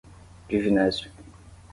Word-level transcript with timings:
Divinésia 0.49 1.13